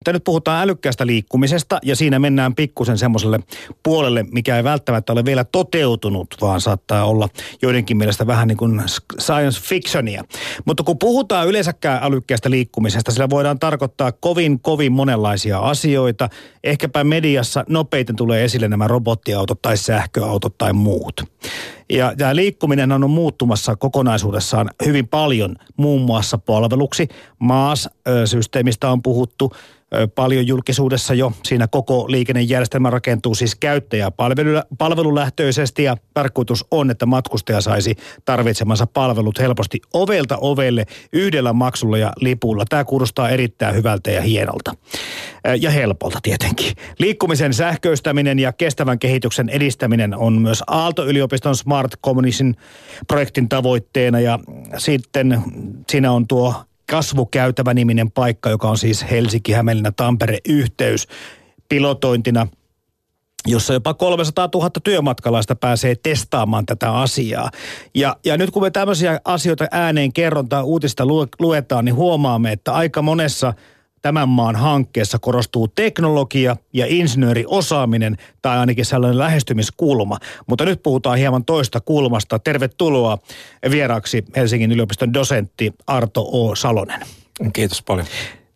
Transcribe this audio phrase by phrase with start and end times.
[0.00, 3.40] Mutta nyt puhutaan älykkäästä liikkumisesta ja siinä mennään pikkusen semmoiselle
[3.82, 7.28] puolelle, mikä ei välttämättä ole vielä toteutunut, vaan saattaa olla
[7.62, 8.82] joidenkin mielestä vähän niin kuin
[9.20, 10.24] science fictionia.
[10.64, 16.28] Mutta kun puhutaan yleensäkään älykkäästä liikkumisesta, sillä voidaan tarkoittaa kovin, kovin monenlaisia asioita.
[16.64, 21.22] Ehkäpä mediassa nopeiten tulee esille nämä robottiautot tai sähköautot tai muut.
[21.90, 27.08] Ja tämä liikkuminen on muuttumassa kokonaisuudessaan hyvin paljon, muun muassa palveluksi.
[27.38, 29.52] MAAS-systeemistä on puhuttu
[30.14, 31.32] paljon julkisuudessa jo.
[31.44, 34.10] Siinä koko liikennejärjestelmä rakentuu siis käyttäjä
[34.78, 42.12] palvelulähtöisesti ja tarkoitus on, että matkustaja saisi tarvitsemansa palvelut helposti ovelta ovelle yhdellä maksulla ja
[42.20, 42.64] lipulla.
[42.68, 44.74] Tämä kuulostaa erittäin hyvältä ja hienolta.
[45.60, 46.72] Ja helpolta tietenkin.
[46.98, 52.54] Liikkumisen sähköistäminen ja kestävän kehityksen edistäminen on myös Aalto-yliopiston Smart Communication
[53.08, 54.38] projektin tavoitteena ja
[54.78, 55.42] sitten
[55.90, 56.54] siinä on tuo
[56.90, 61.08] kasvukäytävä niminen paikka, joka on siis Helsinki, Hämeenlinna, Tampere yhteys
[61.68, 62.46] pilotointina
[63.46, 67.50] jossa jopa 300 000 työmatkalaista pääsee testaamaan tätä asiaa.
[67.94, 71.04] Ja, ja nyt kun me tämmöisiä asioita ääneen kerron tai uutista
[71.40, 73.54] luetaan, niin huomaamme, että aika monessa–
[74.02, 80.18] tämän maan hankkeessa korostuu teknologia ja insinööriosaaminen tai ainakin sellainen lähestymiskulma.
[80.46, 82.38] Mutta nyt puhutaan hieman toista kulmasta.
[82.38, 83.18] Tervetuloa
[83.70, 86.54] vieraaksi Helsingin yliopiston dosentti Arto O.
[86.54, 87.00] Salonen.
[87.52, 88.06] Kiitos paljon.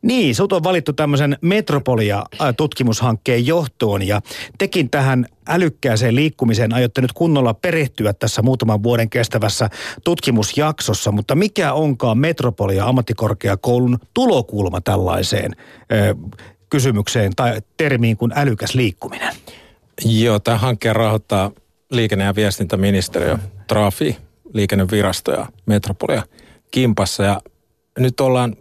[0.04, 4.20] Niin, sut on valittu tämmöisen Metropolia-tutkimushankkeen johtoon ja
[4.58, 9.70] tekin tähän älykkääseen liikkumiseen aiotte nyt kunnolla perehtyä tässä muutaman vuoden kestävässä
[10.04, 15.52] tutkimusjaksossa, mutta mikä onkaan Metropolia ammattikorkeakoulun tulokulma tällaiseen
[15.92, 16.14] ö,
[16.70, 19.34] kysymykseen tai termiin kuin älykäs liikkuminen?
[20.04, 21.50] Joo, tämä hankkeen rahoittaa
[21.90, 24.16] liikenne- ja viestintäministeriö, Trafi,
[24.54, 26.22] liikennevirasto ja Metropolia
[26.70, 27.40] kimpassa ja
[27.98, 28.56] nyt ollaan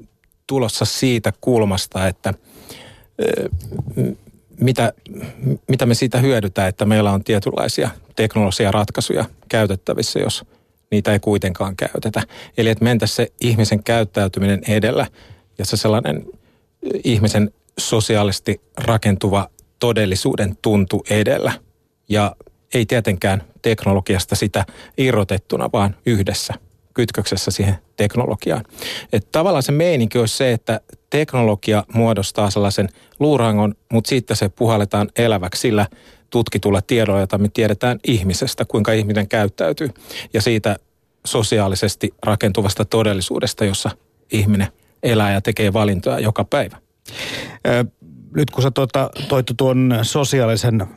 [0.47, 2.33] tulossa siitä kulmasta, että
[4.59, 4.93] mitä,
[5.67, 10.45] mitä me siitä hyödytään, että meillä on tietynlaisia teknologisia ratkaisuja käytettävissä, jos
[10.91, 12.21] niitä ei kuitenkaan käytetä.
[12.57, 15.07] Eli että mentäisiin se ihmisen käyttäytyminen edellä
[15.57, 16.25] ja se sellainen
[17.03, 19.49] ihmisen sosiaalisesti rakentuva
[19.79, 21.51] todellisuuden tuntu edellä.
[22.09, 22.35] Ja
[22.73, 24.65] ei tietenkään teknologiasta sitä
[24.97, 26.53] irrotettuna, vaan yhdessä
[26.93, 28.65] kytköksessä siihen teknologiaan.
[29.13, 32.89] Että tavallaan se meininki olisi se, että teknologia muodostaa sellaisen
[33.19, 35.87] luurangon, mutta sitten se puhalletaan eläväksi sillä
[36.29, 39.89] tutkitulla tiedolla, jota me tiedetään ihmisestä, kuinka ihminen käyttäytyy.
[40.33, 40.75] Ja siitä
[41.25, 43.89] sosiaalisesti rakentuvasta todellisuudesta, jossa
[44.31, 44.67] ihminen
[45.03, 46.77] elää ja tekee valintoja joka päivä.
[48.35, 50.87] Nyt kun sä tuota, toit tuon sosiaalisen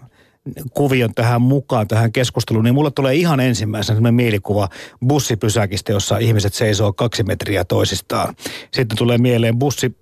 [0.75, 4.69] kuvion tähän mukaan, tähän keskusteluun, niin mulla tulee ihan ensimmäisenä mielikuva
[5.09, 8.35] bussipysäkistä, jossa ihmiset seisoo kaksi metriä toisistaan.
[8.73, 9.97] Sitten tulee mieleen bussi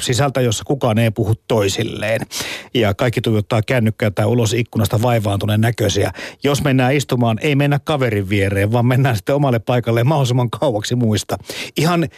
[0.00, 2.20] sisältä, jossa kukaan ei puhu toisilleen.
[2.74, 6.12] Ja kaikki tuijottaa kännykkää tai ulos ikkunasta vaivaantuneen näköisiä.
[6.42, 11.36] Jos mennään istumaan, ei mennä kaverin viereen, vaan mennään sitten omalle paikalle mahdollisimman kauaksi muista.
[11.76, 12.08] Ihan...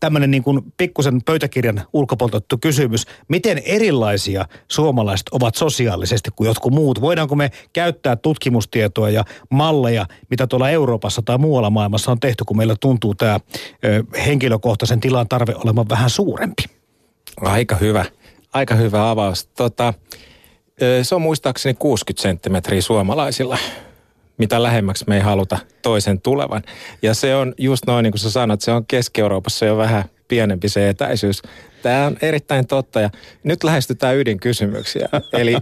[0.00, 3.06] tämmöinen niin kuin pikkusen pöytäkirjan ulkopoltettu kysymys.
[3.28, 7.00] Miten erilaisia suomalaiset ovat sosiaalisesti kuin jotkut muut?
[7.00, 12.56] Voidaanko me käyttää tutkimustietoa ja malleja, mitä tuolla Euroopassa tai muualla maailmassa on tehty, kun
[12.56, 13.40] meillä tuntuu tämä
[14.26, 16.62] henkilökohtaisen tilan tarve olevan vähän suurempi?
[17.40, 18.04] Aika hyvä.
[18.52, 19.46] Aika hyvä avaus.
[19.46, 19.94] Tota,
[21.02, 23.58] se on muistaakseni 60 senttimetriä suomalaisilla
[24.38, 26.62] mitä lähemmäksi me ei haluta toisen tulevan.
[27.02, 30.68] Ja se on just noin niin kuin sä sanot, se on Keski-Euroopassa jo vähän pienempi
[30.68, 31.42] se etäisyys.
[31.82, 33.10] Tämä on erittäin totta ja
[33.44, 35.08] nyt lähestytään ydinkysymyksiä.
[35.32, 35.56] Eli,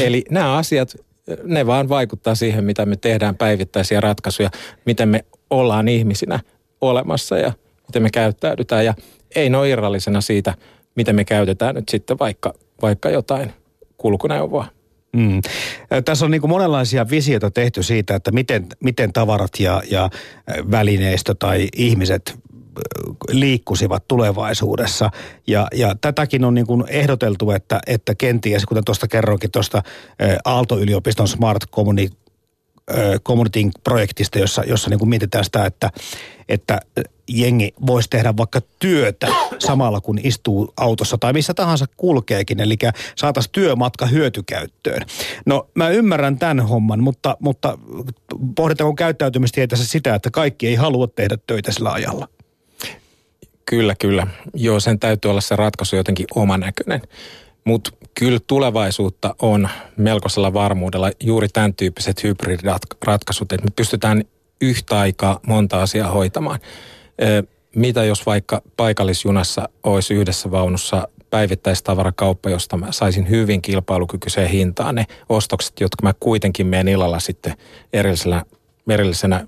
[0.00, 0.96] eli nämä asiat,
[1.44, 4.50] ne vaan vaikuttaa siihen, mitä me tehdään päivittäisiä ratkaisuja,
[4.84, 6.40] miten me ollaan ihmisinä
[6.80, 7.52] olemassa ja
[7.88, 8.84] miten me käyttäydytään.
[8.84, 8.94] Ja
[9.34, 10.54] ei ne ole irrallisena siitä,
[10.94, 13.52] miten me käytetään nyt sitten vaikka, vaikka jotain
[13.96, 14.66] kulkuneuvoa.
[15.12, 15.40] Mm.
[16.04, 20.10] Tässä on niin kuin monenlaisia visioita tehty siitä, että miten, miten tavarat ja, ja
[20.70, 22.38] välineistö tai ihmiset
[23.30, 25.10] liikkusivat tulevaisuudessa.
[25.46, 29.82] Ja, ja tätäkin on niin kuin ehdoteltu, että, että kenties, kuten tuosta kerroinkin tuosta
[30.44, 32.16] Aalto-yliopiston Smart Community
[33.24, 35.90] Community-projektista, jossa, jossa niin kuin mietitään sitä, että,
[36.48, 36.80] että
[37.28, 39.26] jengi voisi tehdä vaikka työtä
[39.58, 42.76] samalla kun istuu autossa tai missä tahansa kulkeekin, eli
[43.16, 45.02] saataisiin työmatka hyötykäyttöön.
[45.46, 47.78] No mä ymmärrän tämän homman, mutta, mutta
[48.56, 52.28] pohditaanko käyttäytymistieteessä sitä, että kaikki ei halua tehdä töitä sillä ajalla?
[53.66, 54.26] Kyllä, kyllä.
[54.54, 57.02] Joo, sen täytyy olla se ratkaisu jotenkin omanäköinen.
[57.64, 64.24] Mutta kyllä tulevaisuutta on melkoisella varmuudella juuri tämän tyyppiset hybridiratkaisut, että me pystytään
[64.60, 66.60] yhtä aikaa monta asiaa hoitamaan.
[67.74, 75.06] Mitä jos vaikka paikallisjunassa olisi yhdessä vaunussa päivittäistavarakauppa, josta mä saisin hyvin kilpailukykyiseen hintaan ne
[75.28, 77.54] ostokset, jotka mä kuitenkin menen illalla sitten
[77.92, 78.44] erillisenä,
[78.88, 79.46] erillisenä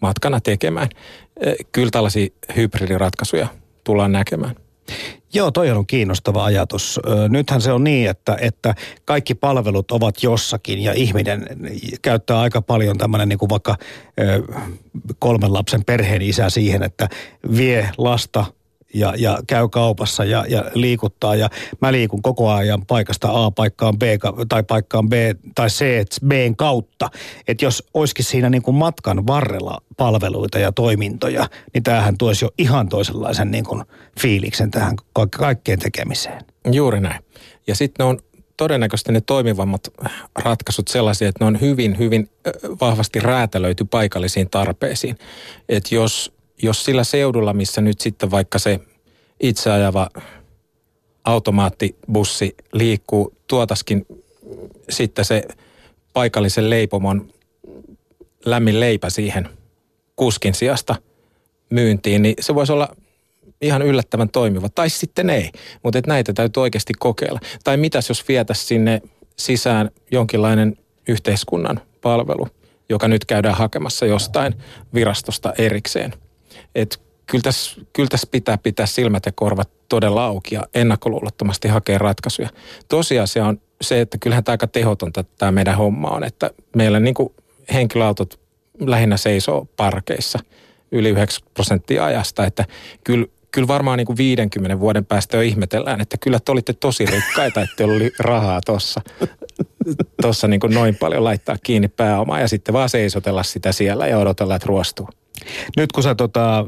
[0.00, 0.88] matkana tekemään.
[1.72, 3.48] Kyllä tällaisia hybridiratkaisuja
[3.84, 4.65] tullaan näkemään.
[5.34, 7.00] Joo, toi on kiinnostava ajatus.
[7.28, 8.74] Nythän se on niin, että, että
[9.04, 11.46] kaikki palvelut ovat jossakin ja ihminen
[12.02, 13.76] käyttää aika paljon tämmöinen niin kuin vaikka
[15.18, 17.08] kolmen lapsen perheen isä siihen, että
[17.56, 18.44] vie lasta
[18.98, 21.34] ja, ja käy kaupassa ja, ja liikuttaa.
[21.34, 21.48] Ja
[21.80, 24.02] mä liikun koko ajan paikasta A paikkaan B
[24.48, 25.12] tai paikkaan B
[25.54, 25.84] tai C
[26.26, 27.10] B kautta.
[27.48, 32.50] Että jos olisikin siinä niin kuin matkan varrella palveluita ja toimintoja, niin tämähän tuoisi jo
[32.58, 33.84] ihan toisenlaisen niin kuin
[34.20, 34.96] fiiliksen tähän
[35.38, 36.44] kaikkeen tekemiseen.
[36.72, 37.24] Juuri näin.
[37.66, 38.18] Ja sitten on
[38.56, 39.80] todennäköisesti ne toimivammat
[40.38, 42.30] ratkaisut sellaisia, että ne on hyvin, hyvin
[42.80, 45.18] vahvasti räätälöity paikallisiin tarpeisiin.
[45.68, 48.80] Että jos jos sillä seudulla, missä nyt sitten vaikka se
[49.40, 50.08] itse ajava
[51.24, 54.06] automaattibussi liikkuu, tuotaskin
[54.88, 55.42] sitten se
[56.12, 57.32] paikallisen leipomon
[58.44, 59.48] lämmin leipä siihen
[60.16, 60.94] kuskin sijasta
[61.70, 62.96] myyntiin, niin se voisi olla
[63.60, 64.68] ihan yllättävän toimiva.
[64.68, 65.50] Tai sitten ei,
[65.82, 67.40] mutta että näitä täytyy oikeasti kokeilla.
[67.64, 69.02] Tai mitäs jos vietäisiin sinne
[69.36, 70.76] sisään jonkinlainen
[71.08, 72.48] yhteiskunnan palvelu,
[72.88, 74.54] joka nyt käydään hakemassa jostain
[74.94, 76.14] virastosta erikseen–
[76.76, 76.96] että
[77.26, 82.48] kyllä tässä, kyllä tässä pitää pitää silmät ja korvat todella auki ja ennakkoluulottomasti hakea ratkaisuja.
[82.88, 87.14] Tosiasia on se, että kyllähän tämä aika tehotonta tämä meidän homma on, että meillä niin
[87.14, 87.32] kuin
[87.72, 88.40] henkilöautot
[88.80, 90.38] lähinnä seisoo parkeissa
[90.92, 92.64] yli 90 prosenttia ajasta, että
[93.04, 97.06] kyllä, kyllä varmaan niin kuin 50 vuoden päästä jo ihmetellään, että kyllä te olitte tosi
[97.06, 99.00] rikkaita, että oli rahaa tuossa
[100.22, 104.56] tossa niin noin paljon laittaa kiinni pääomaa ja sitten vaan seisotella sitä siellä ja odotella,
[104.56, 105.08] että ruostuu.
[105.76, 106.66] Nyt kun sä tota,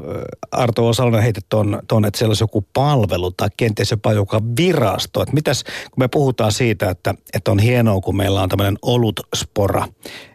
[0.51, 5.21] Arto Osalonen heitit ton, ton, että siellä olisi joku palvelu tai kenties jopa joka virasto.
[5.21, 9.87] Että mitäs, kun me puhutaan siitä, että, että on hienoa, kun meillä on tämmöinen olutspora,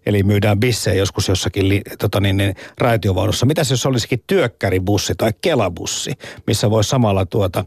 [0.06, 3.46] eli myydään bissejä joskus jossakin tota niin, niin, raitiovaunussa.
[3.46, 6.12] Mitäs jos olisikin työkkäribussi tai kelabussi,
[6.46, 7.64] missä voisi samalla tuota,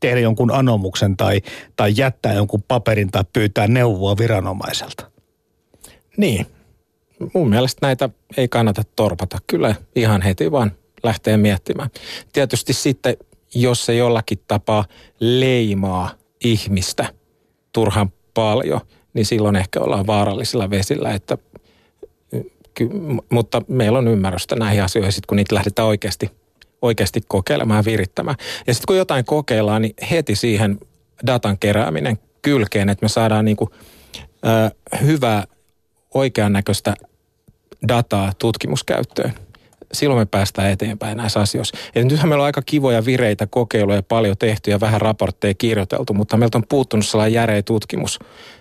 [0.00, 1.40] tehdä jonkun anomuksen tai,
[1.76, 5.10] tai jättää jonkun paperin tai pyytää neuvoa viranomaiselta?
[6.16, 6.46] Niin,
[7.34, 9.38] mun mielestä näitä ei kannata torpata.
[9.46, 10.72] Kyllä ihan heti vaan
[11.02, 11.90] lähtee miettimään.
[12.32, 13.16] Tietysti sitten,
[13.54, 14.84] jos se jollakin tapaa
[15.20, 16.10] leimaa
[16.44, 17.06] ihmistä
[17.72, 18.80] turhan paljon,
[19.14, 21.38] niin silloin ehkä ollaan vaarallisilla vesillä, että
[22.74, 22.88] ky,
[23.30, 26.30] mutta meillä on ymmärrystä näihin asioihin, sit kun niitä lähdetään oikeasti,
[26.82, 28.36] oikeasti kokeilemaan ja virittämään.
[28.66, 30.78] Ja sitten kun jotain kokeillaan, niin heti siihen
[31.26, 33.70] datan kerääminen kylkeen, että me saadaan niinku,
[34.18, 34.70] ö,
[35.02, 35.44] hyvää
[36.14, 36.94] oikean näköistä
[37.88, 39.32] dataa tutkimuskäyttöön.
[39.92, 41.78] Silloin me päästään eteenpäin näissä asioissa.
[41.94, 46.36] Eli nythän meillä on aika kivoja vireitä kokeiluja, paljon tehty ja vähän raportteja kirjoiteltu, mutta
[46.36, 48.18] meiltä on puuttunut sellainen järeä tutkimus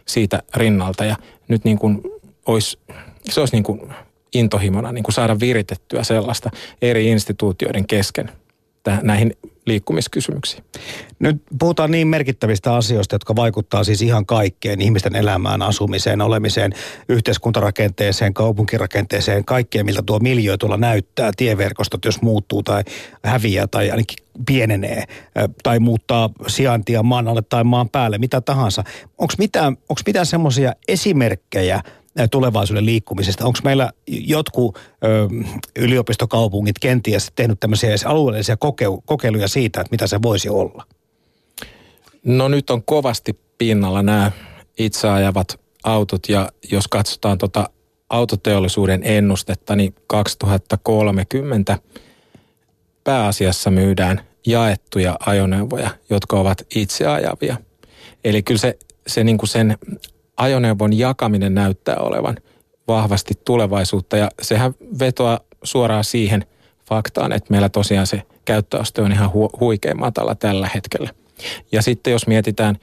[0.07, 1.05] siitä rinnalta.
[1.05, 1.15] Ja
[1.47, 2.01] nyt niin kuin
[2.45, 2.79] olisi,
[3.29, 3.93] se olisi niin kuin
[4.33, 6.49] intohimona niin kuin saada viritettyä sellaista
[6.81, 8.31] eri instituutioiden kesken
[9.01, 9.33] näihin
[9.65, 10.63] liikkumiskysymyksiin.
[11.19, 16.71] Nyt puhutaan niin merkittävistä asioista, jotka vaikuttaa siis ihan kaikkeen, ihmisten elämään, asumiseen, olemiseen,
[17.09, 22.83] yhteiskuntarakenteeseen, kaupunkirakenteeseen, kaikkeen, miltä tuo miljö tuolla näyttää, tieverkostot, jos muuttuu tai
[23.25, 25.03] häviää tai ainakin pienenee
[25.63, 28.83] tai muuttaa sijaintia maan alle tai maan päälle, mitä tahansa.
[29.17, 31.81] Onko mitään, mitään semmoisia esimerkkejä–
[32.31, 33.45] tulevaisuuden liikkumisesta.
[33.45, 35.27] Onko meillä jotkut ö,
[35.75, 38.57] yliopistokaupungit kenties tehnyt tämmöisiä alueellisia
[39.05, 40.85] kokeiluja siitä, että mitä se voisi olla?
[42.25, 44.31] No nyt on kovasti pinnalla nämä
[44.77, 47.69] itseajavat autot ja jos katsotaan tota
[48.09, 51.77] autoteollisuuden ennustetta, niin 2030
[53.03, 57.57] pääasiassa myydään jaettuja ajoneuvoja, jotka ovat itseajavia.
[58.23, 58.77] Eli kyllä se,
[59.07, 59.77] se niin kuin sen
[60.37, 62.37] ajoneuvon jakaminen näyttää olevan
[62.87, 66.45] vahvasti tulevaisuutta ja sehän vetoaa suoraan siihen
[66.89, 71.09] faktaan, että meillä tosiaan se käyttöaste on ihan hu- huikein matala tällä hetkellä.
[71.71, 72.77] Ja sitten jos mietitään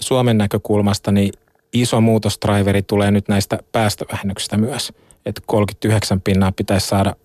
[0.00, 1.32] Suomen näkökulmasta, niin
[1.72, 4.92] iso muutosdraiveri tulee nyt näistä päästövähennyksistä myös.
[5.26, 7.16] Että 39 pinnaa pitäisi saada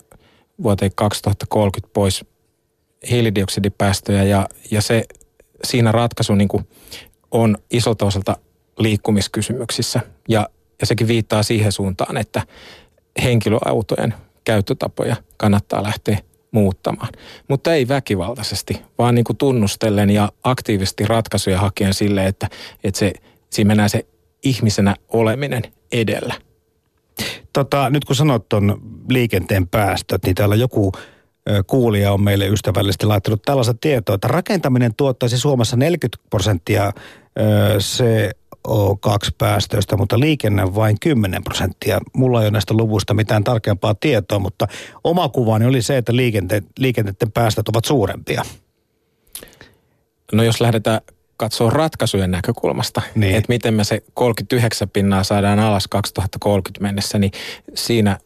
[0.62, 2.24] vuoteen 2030 pois
[3.10, 5.04] hiilidioksidipäästöjä ja, ja se
[5.64, 6.48] siinä ratkaisu niin
[7.30, 8.36] on isolta osalta
[8.78, 10.00] liikkumiskysymyksissä.
[10.28, 10.48] Ja,
[10.80, 12.42] ja sekin viittaa siihen suuntaan, että
[13.22, 16.18] henkilöautojen käyttötapoja kannattaa lähteä
[16.50, 17.08] muuttamaan.
[17.48, 22.48] Mutta ei väkivaltaisesti, vaan niin kuin tunnustellen ja aktiivisesti ratkaisuja hakien sille, että,
[22.84, 23.12] että se,
[23.50, 24.06] siinä mennään se
[24.42, 26.34] ihmisenä oleminen edellä.
[27.52, 30.92] Tota, nyt kun sanot tuon liikenteen päästöt, niin täällä joku
[31.66, 36.92] kuulija on meille ystävällisesti laittanut tällaista tietoa, että rakentaminen tuottaisi Suomessa 40 prosenttia
[38.68, 41.98] CO2-päästöistä, mutta liikenne vain 10 prosenttia.
[42.12, 44.68] Mulla ei ole näistä luvuista mitään tarkempaa tietoa, mutta
[45.04, 48.42] oma kuvani oli se, että liikente- liikenteiden päästöt ovat suurempia.
[50.32, 51.00] No jos lähdetään
[51.36, 53.36] katsoa ratkaisujen näkökulmasta, niin.
[53.36, 57.32] että miten me se 39 pinnaa saadaan alas 2030 mennessä, niin
[57.74, 58.18] siinä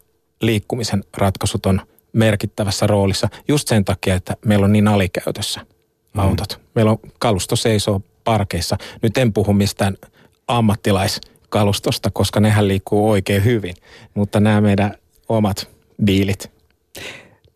[0.43, 1.81] liikkumisen ratkaisut on
[2.13, 5.61] merkittävässä roolissa just sen takia, että meillä on niin alikäytössä
[6.15, 6.21] mm.
[6.21, 6.59] autot.
[6.59, 6.65] Mm.
[6.75, 8.77] Meillä on kalusto seisoo parkeissa.
[9.03, 9.97] Nyt en puhu mistään
[10.49, 13.75] ammattilaiskalustosta, koska nehän liikkuu oikein hyvin,
[14.15, 14.95] mutta nämä meidän
[15.29, 15.69] omat
[16.05, 16.51] biilit.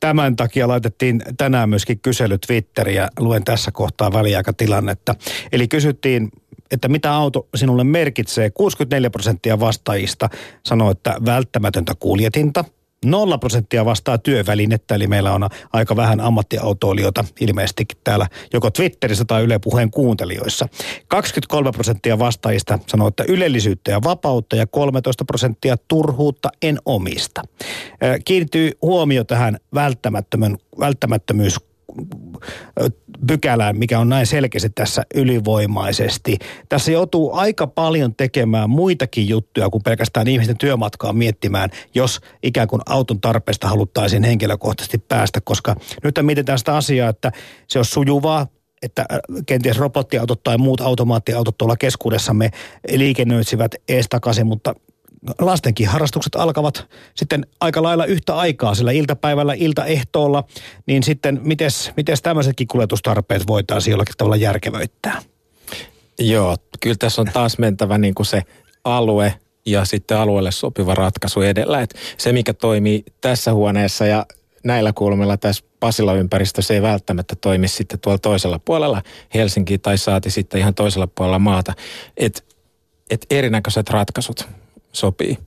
[0.01, 3.09] Tämän takia laitettiin tänään myöskin kysely Twitteriä.
[3.19, 5.15] Luen tässä kohtaa väliaikatilannetta.
[5.53, 6.31] Eli kysyttiin
[6.71, 8.51] että mitä auto sinulle merkitsee.
[8.51, 10.29] 64 prosenttia vastaajista
[10.63, 12.65] sanoo, että välttämätöntä kuljetinta.
[13.05, 19.43] Nolla prosenttia vastaa työvälinettä, eli meillä on aika vähän ammattiautoilijoita ilmeisestikin täällä joko Twitterissä tai
[19.43, 20.69] Yle Puheen kuuntelijoissa.
[21.09, 27.43] 23 prosenttia vastaajista sanoo, että ylellisyyttä ja vapautta ja 13 prosenttia turhuutta en omista.
[28.25, 31.57] Kiinnittyy huomio tähän välttämättömän, välttämättömyys
[33.27, 36.39] pykälään, mikä on näin selkeästi tässä ylivoimaisesti.
[36.69, 42.83] Tässä joutuu aika paljon tekemään muitakin juttuja kuin pelkästään ihmisten työmatkaa miettimään, jos ikään kuin
[42.87, 47.33] auton tarpeesta haluttaisiin henkilökohtaisesti päästä, koska nyt mietitään sitä asiaa, että
[47.69, 48.47] se on sujuvaa,
[48.83, 49.07] että
[49.47, 52.51] kenties robottiautot tai muut automaattiautot tuolla keskuudessamme
[52.97, 54.75] liikennöitsivät ees takaisin, mutta
[55.39, 60.45] lastenkin harrastukset alkavat sitten aika lailla yhtä aikaa sillä iltapäivällä, iltaehtoolla,
[60.87, 65.23] niin sitten mites, mites tämmöisetkin kuljetustarpeet voitaisiin jollakin tavalla järkevöittää?
[66.19, 68.43] Joo, kyllä tässä on taas mentävä niin kuin se
[68.85, 69.35] alue
[69.67, 71.81] ja sitten alueelle sopiva ratkaisu edellä.
[71.81, 74.27] Et se, mikä toimii tässä huoneessa ja
[74.65, 79.03] näillä kulmilla tässä Pasila-ympäristössä ei välttämättä toimi sitten tuolla toisella puolella
[79.35, 81.73] Helsinki tai saati sitten ihan toisella puolella maata.
[82.17, 82.45] Et,
[83.11, 84.49] et erinäköiset ratkaisut
[84.97, 85.39] sopii,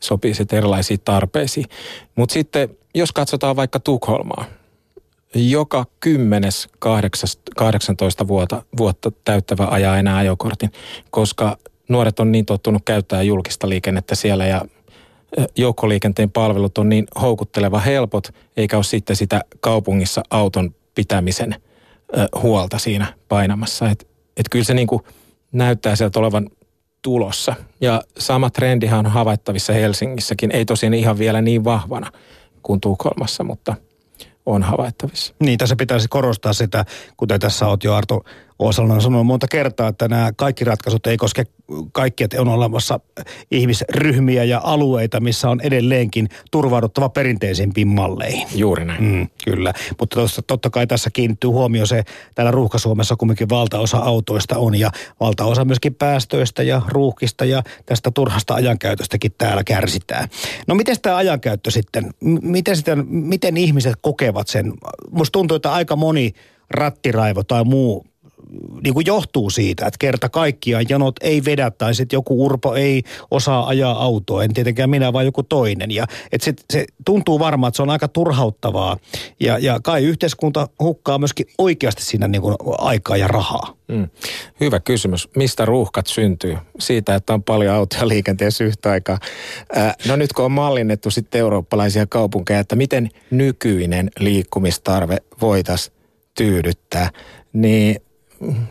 [0.00, 1.66] sopii sitten erilaisiin tarpeisiin.
[2.14, 4.44] Mutta sitten jos katsotaan vaikka Tukholmaa,
[5.34, 6.68] joka kymmenes
[7.56, 10.72] 18 vuotta, vuotta täyttävä ajaa enää ajokortin,
[11.10, 11.58] koska
[11.88, 14.64] nuoret on niin tottunut käyttää julkista liikennettä siellä ja
[15.56, 21.54] joukkoliikenteen palvelut on niin houkutteleva helpot, eikä ole sitten sitä kaupungissa auton pitämisen
[22.42, 23.90] huolta siinä painamassa.
[23.90, 25.06] Että et kyllä se niinku
[25.52, 26.50] näyttää sieltä olevan
[27.02, 27.54] tulossa.
[27.80, 32.12] Ja sama trendihan on havaittavissa Helsingissäkin, ei tosiaan ihan vielä niin vahvana
[32.62, 33.76] kuin Tukholmassa, mutta
[34.46, 35.34] on havaittavissa.
[35.40, 36.84] Niin, tässä pitäisi korostaa sitä,
[37.16, 38.24] kuten tässä olet jo Arto
[38.62, 41.44] Oosalla on sanonut monta kertaa, että nämä kaikki ratkaisut ei koske
[41.92, 43.00] kaikkia, että on olemassa
[43.50, 48.48] ihmisryhmiä ja alueita, missä on edelleenkin turvauduttava perinteisempiin malleihin.
[48.54, 49.04] Juuri näin.
[49.04, 52.02] Mm, kyllä, mutta tossa, totta kai tässä kiinnittyy huomio se,
[52.34, 54.90] täällä Ruuhka-Suomessa kumminkin valtaosa autoista on ja
[55.20, 60.28] valtaosa myöskin päästöistä ja ruuhkista ja tästä turhasta ajankäytöstäkin täällä kärsitään.
[60.66, 62.10] No miten tämä ajankäyttö sitten,
[62.42, 64.72] miten, sitten, miten ihmiset kokevat sen?
[65.10, 66.32] Musta tuntuu, että aika moni
[66.70, 68.11] rattiraivo tai muu
[68.82, 73.02] niin kuin johtuu siitä, että kerta kaikkiaan janot ei vedä tai sitten joku urpo ei
[73.30, 75.90] osaa ajaa autoa, en tietenkään minä vaan joku toinen.
[75.90, 78.96] Ja että se, se tuntuu varmaan, että se on aika turhauttavaa
[79.40, 83.74] ja, ja kai yhteiskunta hukkaa myöskin oikeasti siinä niin kuin aikaa ja rahaa.
[83.88, 84.08] Mm.
[84.60, 85.28] Hyvä kysymys.
[85.36, 86.56] Mistä ruuhkat syntyy?
[86.78, 89.18] Siitä, että on paljon autoja liikenteessä yhtä aikaa.
[89.76, 95.96] Äh, no nyt kun on mallinnettu sitten eurooppalaisia kaupunkeja, että miten nykyinen liikkumistarve voitaisiin
[96.34, 97.10] tyydyttää,
[97.52, 97.96] niin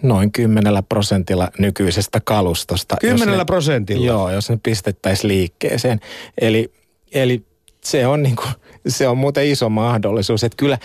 [0.02, 2.98] noin kymmenellä prosentilla nykyisestä kalustosta.
[3.02, 4.06] Kymmenellä prosentilla?
[4.06, 6.00] Joo, jos ne pistettäisiin liikkeeseen.
[6.42, 6.74] Eli,
[7.14, 7.46] eli
[7.84, 8.50] se, on niin kuin,
[8.88, 10.78] se on muuten iso mahdollisuus, että kyllä,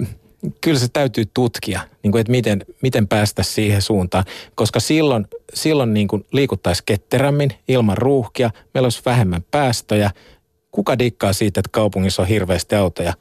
[0.00, 0.08] äh,
[0.60, 5.94] kyllä se täytyy tutkia, niin kuin, että miten, miten päästä siihen suuntaan, koska silloin, silloin
[5.94, 10.10] niin kuin liikuttaisiin ketterämmin ilman ruuhkia, meillä olisi vähemmän päästöjä.
[10.70, 13.14] Kuka dikkaa siitä, että kaupungissa on hirveästi autoja,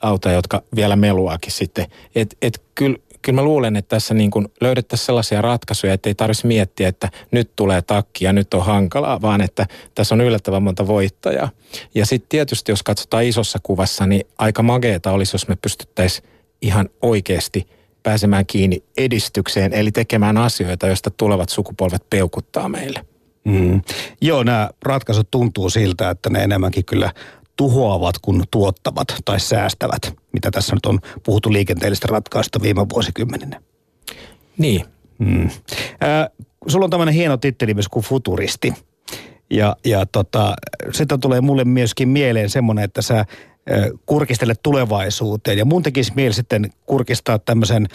[0.00, 1.86] autoja jotka vielä meluakin sitten.
[2.14, 6.14] Että et kyllä kyllä mä luulen, että tässä niin kuin löydettäisiin sellaisia ratkaisuja, että ei
[6.14, 10.62] tarvitsisi miettiä, että nyt tulee takki ja nyt on hankalaa, vaan että tässä on yllättävän
[10.62, 11.48] monta voittajaa.
[11.94, 16.28] Ja sitten tietysti, jos katsotaan isossa kuvassa, niin aika mageeta olisi, jos me pystyttäisiin
[16.62, 17.66] ihan oikeasti
[18.02, 23.04] pääsemään kiinni edistykseen, eli tekemään asioita, joista tulevat sukupolvet peukuttaa meille.
[23.44, 23.82] Mm.
[24.20, 27.12] Joo, nämä ratkaisut tuntuu siltä, että ne enemmänkin kyllä
[27.60, 33.60] tuhoavat kuin tuottavat tai säästävät, mitä tässä nyt on puhuttu liikenteellistä ratkaista viime vuosikymmeninä.
[34.58, 34.84] Niin.
[35.18, 35.44] Mm.
[35.44, 35.50] Äh,
[36.66, 38.74] sulla on tämmöinen hieno titteli myös kuin futuristi.
[39.50, 40.56] Ja, ja tota,
[40.92, 43.24] sitä tulee mulle myöskin mieleen semmoinen, että sä
[44.06, 45.58] kurkistele tulevaisuuteen.
[45.58, 47.88] Ja mun tekisi mieli sitten kurkistaa tämmöisen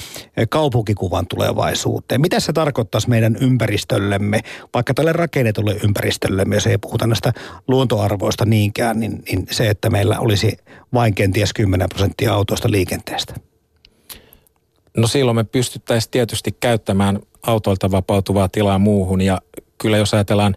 [0.49, 2.21] kaupunkikuvan tulevaisuuteen.
[2.21, 4.41] Mitä se tarkoittaisi meidän ympäristöllemme,
[4.73, 7.33] vaikka tälle rakennetulle ympäristöllemme, jos ei puhuta näistä
[7.67, 10.57] luontoarvoista niinkään, niin, niin se, että meillä olisi
[10.93, 13.33] vain kenties 10 prosenttia autoista liikenteestä?
[14.97, 19.41] No silloin me pystyttäisiin tietysti käyttämään autoilta vapautuvaa tilaa muuhun ja
[19.77, 20.55] kyllä jos ajatellaan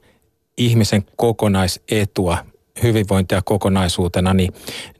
[0.57, 2.39] ihmisen kokonaisetua,
[2.83, 4.53] hyvinvointia kokonaisuutena, niin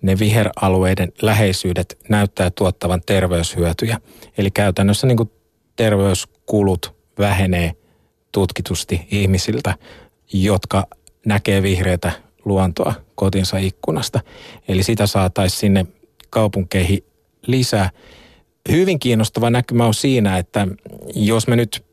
[0.03, 4.01] ne viheralueiden läheisyydet näyttää tuottavan terveyshyötyjä.
[4.39, 5.31] Eli käytännössä niin kuin
[5.77, 7.73] terveyskulut vähenee
[8.33, 9.75] tutkitusti ihmisiltä,
[10.33, 10.87] jotka
[11.27, 12.13] näkee vihreätä
[12.45, 14.21] luontoa kotinsa ikkunasta.
[14.69, 15.87] Eli sitä saataisiin sinne
[16.31, 17.05] kaupunkeihin
[17.47, 17.91] lisää.
[18.71, 20.69] Hyvin kiinnostava näkymä on siinä, että
[21.15, 21.85] jos me nyt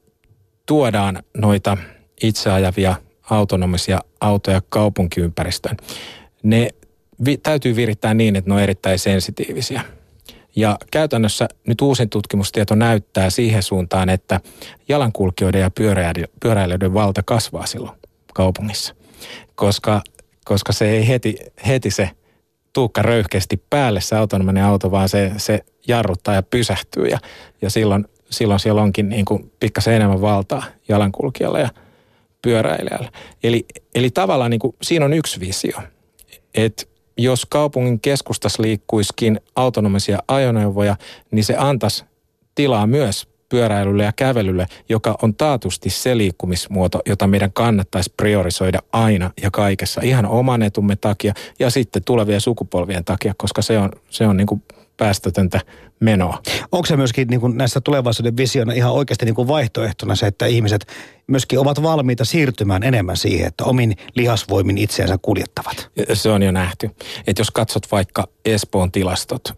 [0.65, 1.77] tuodaan noita
[2.23, 2.95] itseajavia
[3.29, 5.77] autonomisia autoja kaupunkiympäristöön,
[6.43, 6.69] ne
[7.25, 9.81] vi- täytyy virittää niin, että ne on erittäin sensitiivisiä.
[10.55, 14.39] Ja käytännössä nyt uusin tutkimustieto näyttää siihen suuntaan, että
[14.89, 15.71] jalankulkijoiden ja
[16.39, 17.97] pyöräilijöiden valta kasvaa silloin
[18.33, 18.95] kaupungissa.
[19.55, 20.01] Koska,
[20.45, 22.09] koska se ei heti, heti se
[22.73, 27.19] tuukka röyhkeästi päälle se autonominen auto, vaan se, se jarruttaa ja pysähtyy ja,
[27.61, 31.69] ja silloin, silloin siellä onkin niin kuin pikkasen enemmän valtaa jalankulkijalla ja
[32.45, 33.11] pyöräilijällä.
[33.43, 35.77] Eli, eli tavallaan niin kuin, siinä on yksi visio,
[36.55, 36.83] että
[37.17, 40.95] jos kaupungin keskustassa liikkuisikin autonomisia ajoneuvoja,
[41.31, 42.05] niin se antaisi
[42.55, 49.31] tilaa myös pyöräilylle ja kävelylle, joka on taatusti se liikkumismuoto, jota meidän kannattaisi priorisoida aina
[49.41, 54.27] ja kaikessa ihan oman etumme takia ja sitten tulevien sukupolvien takia, koska se on, se
[54.27, 54.63] on niin kuin
[54.97, 55.61] päästötöntä
[55.99, 56.41] menoa.
[56.71, 60.45] Onko se myöskin niin kuin näissä tulevaisuuden visiona ihan oikeasti niin kuin vaihtoehtona se, että
[60.45, 60.87] ihmiset
[61.27, 65.89] myöskin ovat valmiita siirtymään enemmän siihen, että omin lihasvoimin itseänsä kuljettavat?
[66.13, 66.91] Se on jo nähty.
[67.27, 69.53] Että jos katsot vaikka Espoon tilastot,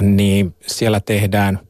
[0.00, 1.60] niin siellä tehdään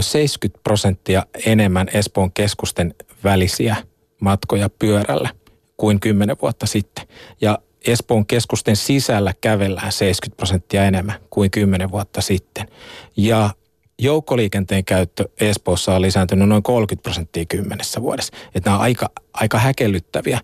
[0.00, 2.94] 70 prosenttia enemmän Espoon keskusten
[3.24, 3.76] välisiä
[4.20, 5.28] matkoja pyörällä
[5.76, 7.06] kuin 10 vuotta sitten.
[7.40, 12.68] Ja Espoon keskusten sisällä kävellään 70 prosenttia enemmän kuin 10 vuotta sitten.
[13.16, 13.50] Ja
[13.98, 18.36] joukkoliikenteen käyttö Espoossa on lisääntynyt noin 30 prosenttia kymmenessä vuodessa.
[18.54, 20.40] Että nämä on aika, aika häkellyttäviä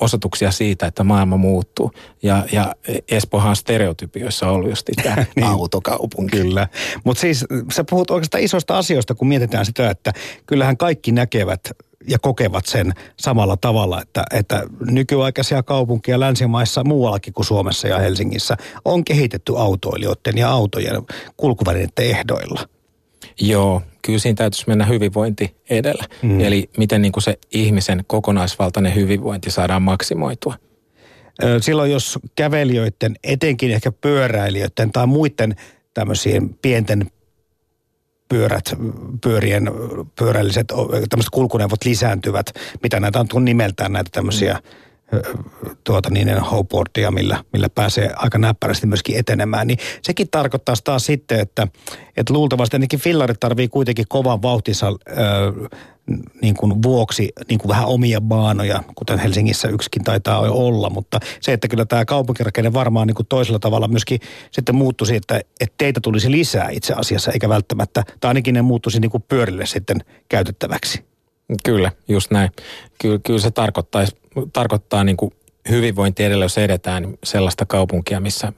[0.00, 1.92] osoituksia siitä, että maailma muuttuu.
[2.22, 2.74] Ja, ja
[3.08, 6.36] Espoohan on stereotypioissa ollut just tämä niin, autokaupunki.
[6.36, 6.68] Kyllä.
[7.04, 10.12] Mutta siis sä puhut oikeastaan isoista asioista, kun mietitään sitä, että
[10.46, 11.60] kyllähän kaikki näkevät
[12.06, 18.56] ja kokevat sen samalla tavalla, että, että nykyaikaisia kaupunkia länsimaissa muuallakin kuin Suomessa ja Helsingissä
[18.84, 21.02] on kehitetty autoilijoiden ja autojen
[21.36, 22.68] kulkuvälineiden ehdoilla.
[23.40, 26.04] Joo, kyllä siinä täytyisi mennä hyvinvointi edellä.
[26.22, 26.40] Mm.
[26.40, 30.54] Eli miten niin kuin se ihmisen kokonaisvaltainen hyvinvointi saadaan maksimoitua.
[31.60, 35.56] Silloin jos kävelijöiden, etenkin ehkä pyöräilijöiden tai muiden
[35.94, 37.10] tämmöisiin pienten
[38.28, 38.74] pyörät,
[39.22, 39.70] pyörien,
[40.18, 40.66] pyörälliset
[41.10, 42.46] tämmöiset kulkuneuvot lisääntyvät,
[42.82, 44.87] mitä näitä on nimeltään näitä tämmöisiä mm.
[45.84, 51.40] Tuota niin, hopebordia, millä, millä pääsee aika näppärästi myöskin etenemään, niin sekin tarkoittaa taas sitten,
[51.40, 51.68] että,
[52.16, 54.92] että luultavasti ainakin fillarit tarvii kuitenkin kovan vauhtinsa
[56.42, 61.52] niin kuin vuoksi niin kuin vähän omia baanoja, kuten Helsingissä yksikin taitaa olla, mutta se,
[61.52, 66.00] että kyllä tämä kaupunkirakenne varmaan niin kuin toisella tavalla myöskin sitten muuttuisi, että, että teitä
[66.00, 71.04] tulisi lisää itse asiassa, eikä välttämättä, tai ainakin ne muuttuisi niin kuin pyörille sitten käytettäväksi.
[71.64, 72.50] Kyllä, just näin.
[73.00, 74.02] Kyllä, kyllä se tarkoittaa,
[74.52, 75.32] tarkoittaa niin kuin
[75.70, 78.52] hyvinvointi edellä, jos edetään niin sellaista kaupunkia, missä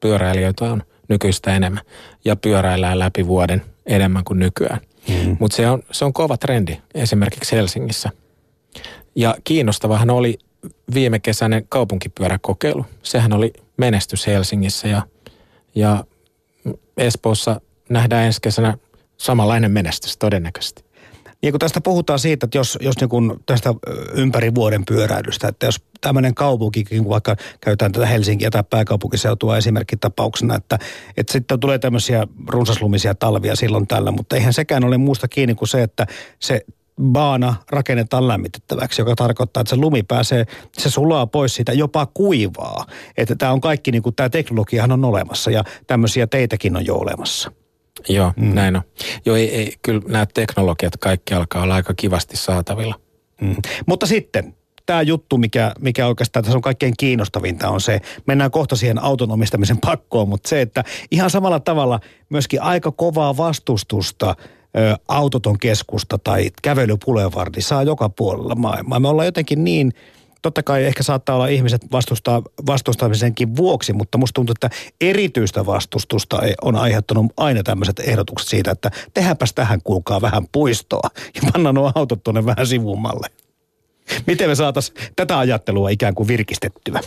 [0.00, 1.82] pyöräilijöitä on nykyistä enemmän
[2.24, 4.80] ja pyöräillään läpi vuoden enemmän kuin nykyään.
[5.08, 5.36] Mm.
[5.40, 8.10] Mutta se on, se on kova trendi esimerkiksi Helsingissä.
[9.14, 10.38] Ja kiinnostavahan oli
[10.94, 12.86] viime kesäinen kaupunkipyöräkokeilu.
[13.02, 15.02] Sehän oli menestys Helsingissä ja,
[15.74, 16.04] ja
[16.96, 18.78] Espoossa nähdään ensi kesänä
[19.16, 20.84] samanlainen menestys todennäköisesti.
[21.42, 23.74] Ja kun tästä puhutaan siitä, että jos, jos niin kun tästä
[24.12, 30.54] ympäri vuoden pyöräilystä, että jos tämmöinen kaupunki, kun vaikka käytetään tätä Helsinkiä tai pääkaupunkiseutua esimerkkitapauksena,
[30.54, 30.78] että,
[31.16, 35.68] että sitten tulee tämmöisiä runsaslumisia talvia silloin tällä, mutta eihän sekään ole muusta kiinni kuin
[35.68, 36.06] se, että
[36.38, 36.64] se
[37.02, 40.44] baana rakennetaan lämmitettäväksi, joka tarkoittaa, että se lumi pääsee,
[40.78, 42.86] se sulaa pois siitä jopa kuivaa.
[43.16, 46.96] Että tämä on kaikki, niin kuin tämä teknologiahan on olemassa ja tämmöisiä teitäkin on jo
[46.96, 47.52] olemassa.
[48.08, 48.54] Joo, mm.
[48.54, 48.82] näin on.
[49.26, 52.94] Joo, ei, ei, kyllä nämä teknologiat kaikki alkaa olla aika kivasti saatavilla.
[53.40, 53.56] Mm.
[53.86, 54.54] Mutta sitten
[54.86, 59.78] tämä juttu, mikä, mikä oikeastaan tässä on kaikkein kiinnostavinta, on se, mennään kohta siihen autonomistamisen
[59.78, 64.34] pakkoon, mutta se, että ihan samalla tavalla myöskin aika kovaa vastustusta
[64.76, 69.00] ö, autoton keskusta tai kävelypulevardi saa joka puolella maailmaa.
[69.00, 69.92] Me ollaan jotenkin niin
[70.42, 74.70] totta kai ehkä saattaa olla ihmiset vastustaa, vastustamisenkin vuoksi, mutta musta tuntuu, että
[75.00, 81.50] erityistä vastustusta on aiheuttanut aina tämmöiset ehdotukset siitä, että tehdäänpäs tähän kuulkaa vähän puistoa ja
[81.52, 83.26] panna nuo autot tuonne vähän sivummalle.
[84.26, 87.00] Miten me saataisiin tätä ajattelua ikään kuin virkistettyä?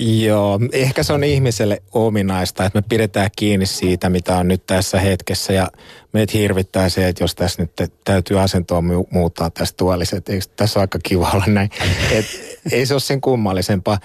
[0.00, 5.00] Joo, ehkä se on ihmiselle ominaista, että me pidetään kiinni siitä, mitä on nyt tässä
[5.00, 5.70] hetkessä ja
[6.12, 10.78] meitä hirvittää se, että jos tässä nyt täytyy asentoa muuttaa tästä tuolissa, että eikö tässä
[10.78, 11.70] ole aika kiva olla näin.
[12.10, 12.26] Et,
[12.72, 13.98] ei se ole sen kummallisempaa.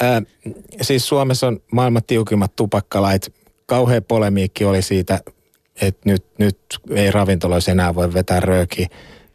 [0.00, 0.22] Ää,
[0.82, 3.34] siis Suomessa on maailman tiukimmat tupakkalait.
[3.66, 5.20] Kauhea polemiikki oli siitä,
[5.80, 6.58] että nyt, nyt
[6.90, 8.88] ei ravintoloissa enää voi vetää röökiä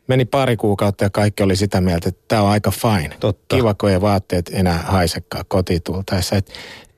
[0.07, 3.15] meni pari kuukautta ja kaikki oli sitä mieltä, että tämä on aika fine.
[3.19, 3.55] Totta.
[3.55, 6.35] Kiva, kun ei vaatteet enää haisekaan kotitultaessa.
[6.35, 6.53] Että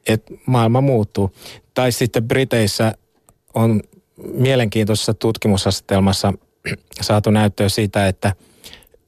[0.07, 1.31] et maailma muuttuu.
[1.73, 2.93] Tai sitten Briteissä
[3.53, 3.81] on
[4.33, 6.33] mielenkiintoisessa tutkimusasetelmassa
[7.01, 8.33] saatu näyttöä siitä, että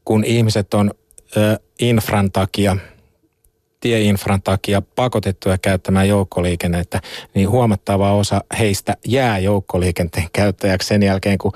[0.06, 0.92] kun ihmiset on
[1.38, 2.78] ö, infran takia,
[3.80, 7.02] tieinfran takia pakotettuja käyttämään joukkoliikennettä,
[7.34, 11.52] niin huomattava osa heistä jää joukkoliikenteen käyttäjäksi sen jälkeen, kun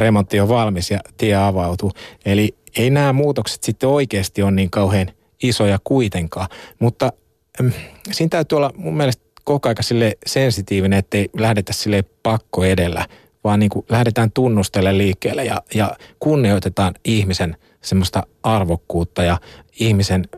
[0.00, 1.92] remontti on valmis ja tie avautuu.
[2.24, 5.06] Eli ei nämä muutokset sitten oikeasti ole niin kauhean
[5.42, 6.48] isoja kuitenkaan.
[6.78, 7.12] Mutta
[7.60, 7.72] ähm,
[8.12, 13.06] siinä täytyy olla mun mielestä koko ajan sille sensitiivinen, ettei lähdetä sille pakko edellä,
[13.44, 19.38] vaan niin kuin lähdetään tunnustelle liikkeelle ja, ja kunnioitetaan ihmisen semmoista arvokkuutta ja
[19.80, 20.28] ihmisen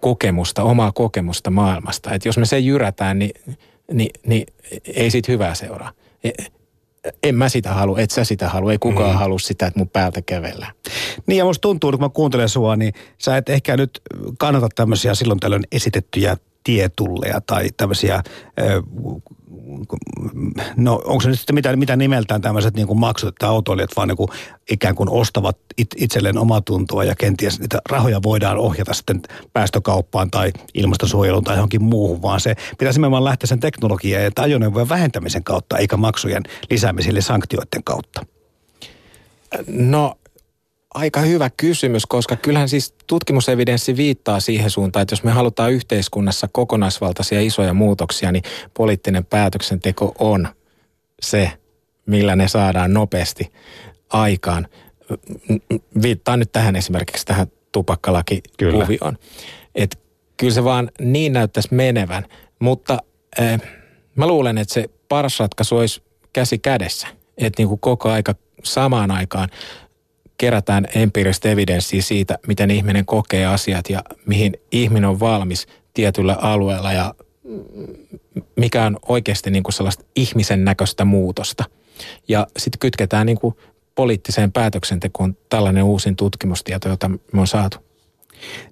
[0.00, 2.14] kokemusta, omaa kokemusta maailmasta.
[2.14, 3.56] Että jos me se jyrätään, niin,
[3.92, 4.46] niin, niin
[4.94, 5.92] ei siitä hyvää seuraa.
[7.22, 9.18] En mä sitä halua, et sä sitä halua, ei kukaan mm.
[9.18, 10.72] halua sitä, että mun päältä kävellään.
[11.26, 14.00] Niin ja musta tuntuu, kun mä kuuntelen sua, niin sä et ehkä nyt
[14.38, 18.22] kannata tämmöisiä silloin tällöin esitettyjä tietulleja tai tämmöisiä
[20.76, 24.08] no onko se nyt sitten mitä, mitä nimeltään tämmöiset niin kuin maksut, että autoilijat vaan
[24.08, 24.28] niin kuin
[24.70, 30.52] ikään kuin ostavat it, itselleen omatuntoa ja kenties niitä rahoja voidaan ohjata sitten päästökauppaan tai
[30.74, 35.78] ilmastonsuojeluun tai johonkin muuhun, vaan se pitäisi nimenomaan lähteä sen teknologian ja ajoneuvojen vähentämisen kautta
[35.78, 38.26] eikä maksujen lisäämiselle sanktioiden kautta.
[39.68, 40.14] No
[40.96, 46.48] aika hyvä kysymys, koska kyllähän siis tutkimusevidenssi viittaa siihen suuntaan, että jos me halutaan yhteiskunnassa
[46.52, 48.42] kokonaisvaltaisia isoja muutoksia, niin
[48.74, 50.48] poliittinen päätöksenteko on
[51.22, 51.52] se,
[52.06, 53.52] millä ne saadaan nopeasti
[54.10, 54.68] aikaan.
[56.02, 59.18] Viittaan nyt tähän esimerkiksi tähän tupakkalakikuvioon.
[59.74, 59.98] Että
[60.36, 62.24] kyllä se vaan niin näyttäisi menevän,
[62.58, 62.98] mutta
[63.40, 63.60] äh,
[64.14, 67.06] mä luulen, että se paras ratkaisu olisi käsi kädessä.
[67.38, 69.48] Että niin kuin koko aika samaan aikaan
[70.38, 76.92] kerätään empiiristä evidenssiä siitä, miten ihminen kokee asiat ja mihin ihminen on valmis tietyllä alueella
[76.92, 77.14] ja
[78.56, 81.64] mikä on oikeasti niin kuin sellaista ihmisen näköistä muutosta.
[82.28, 83.54] Ja sitten kytketään niin kuin
[83.94, 87.85] poliittiseen päätöksentekoon tällainen uusin tutkimustieto, jota me on saatu.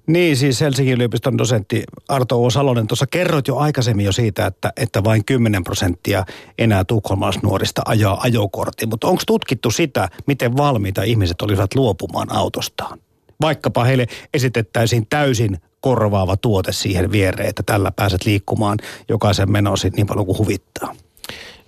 [0.06, 2.50] Niin, siis Helsingin yliopiston dosentti Arto O.
[2.50, 6.24] Salonen, tuossa kerroit jo aikaisemmin jo siitä, että, että vain 10 prosenttia
[6.58, 8.86] enää tukholmaisnuorista ajaa ajokortti.
[8.86, 12.98] Mutta onko tutkittu sitä, miten valmiita ihmiset olisivat luopumaan autostaan?
[13.40, 20.06] Vaikkapa heille esitettäisiin täysin korvaava tuote siihen viereen, että tällä pääset liikkumaan jokaisen menosi niin
[20.06, 20.96] paljon kuin huvittaa.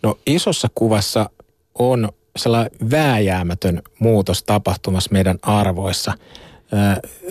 [0.02, 1.30] No isossa kuvassa
[1.78, 6.12] on sellainen vääjäämätön muutos tapahtumassa meidän arvoissa–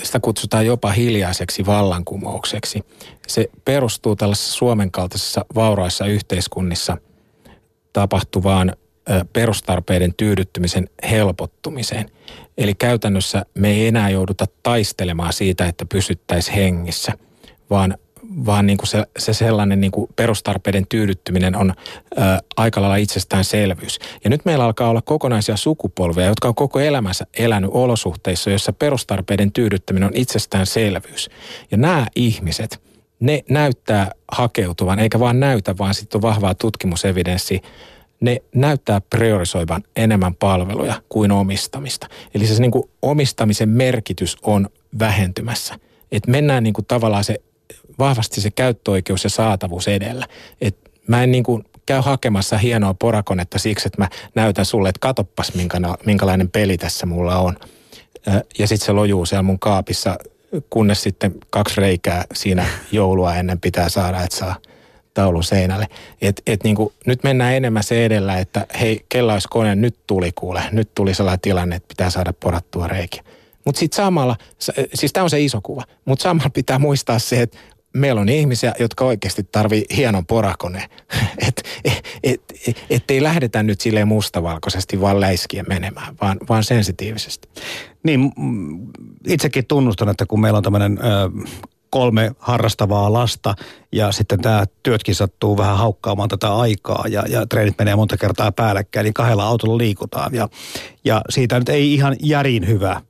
[0.04, 2.82] sitä kutsutaan jopa hiljaiseksi vallankumoukseksi.
[3.28, 6.98] Se perustuu tällaisessa Suomen kaltaisessa vauraissa yhteiskunnissa
[7.94, 8.76] tapahtuvaan
[9.34, 12.10] perustarpeiden tyydyttymisen helpottumiseen.
[12.58, 17.14] Eli käytännössä me ei enää jouduta taistelemaan siitä, että pysyttäisiin hengissä,
[17.70, 17.98] vaan
[18.46, 21.74] vaan niin kuin se, se sellainen niin kuin perustarpeiden tyydyttyminen on
[22.18, 22.22] ö,
[22.58, 24.00] aika lailla itsestäänselvyys.
[24.24, 29.52] Ja nyt meillä alkaa olla kokonaisia sukupolvia, jotka on koko elämänsä elänyt olosuhteissa, joissa perustarpeiden
[29.52, 31.30] tyydyttäminen on itsestäänselvyys.
[31.72, 32.82] Ja nämä ihmiset,
[33.20, 37.62] ne näyttää hakeutuvan, eikä vaan näytä, vaan sitten on vahvaa tutkimusevidenssi,
[38.20, 42.08] ne näyttää priorisoivan enemmän palveluja kuin omistamista.
[42.36, 44.70] Eli se niin kuin omistamisen merkitys on
[45.00, 45.76] vähentymässä.
[46.12, 47.42] Että mennään niin kuin tavallaan se
[48.00, 50.28] vahvasti se käyttöoikeus ja saatavuus edellä.
[50.62, 50.78] Et
[51.08, 55.54] mä en niin kuin käy hakemassa hienoa porakonetta siksi, että mä näytän sulle, että katoppas
[56.06, 57.56] minkälainen peli tässä mulla on.
[58.60, 60.18] Ja sitten se lojuu siellä mun kaapissa,
[60.70, 64.56] kunnes sitten kaksi reikää siinä joulua ennen pitää saada, että saa
[65.14, 65.88] taulun seinälle.
[66.22, 69.06] Et, et niin kuin, nyt mennään enemmän se edellä, että hei,
[69.50, 70.64] kone, nyt tuli kuule.
[70.72, 73.24] Nyt tuli sellainen tilanne, että pitää saada porattua reikiä.
[73.66, 74.36] Mutta sitten samalla,
[74.94, 77.58] siis tämä on se iso kuva, mutta samalla pitää muistaa se, että
[77.96, 80.90] meillä on ihmisiä, jotka oikeasti tarvii hienon porakone.
[81.48, 81.62] että
[82.24, 87.50] et, et, et, ei lähdetä nyt silleen mustavalkoisesti vaan läiskien menemään, vaan, vaan sensitiivisesti.
[88.04, 88.32] Niin,
[89.28, 91.00] itsekin tunnustan, että kun meillä on tämmöinen
[91.90, 93.56] kolme harrastavaa lasta
[93.92, 98.52] ja sitten tämä työtkin sattuu vähän haukkaamaan tätä aikaa ja, ja treenit menee monta kertaa
[98.52, 100.34] päällekkäin, niin kahdella autolla liikutaan.
[100.34, 100.50] Ja,
[101.06, 103.02] ja siitä nyt ei ihan järin hyvä